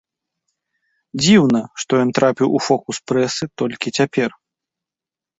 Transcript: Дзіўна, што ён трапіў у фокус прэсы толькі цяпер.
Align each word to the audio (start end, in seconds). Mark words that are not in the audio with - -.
Дзіўна, 1.21 1.59
што 1.83 1.99
ён 2.05 2.09
трапіў 2.19 2.47
у 2.59 2.61
фокус 2.67 2.97
прэсы 3.11 3.43
толькі 3.63 3.93
цяпер. 3.99 4.29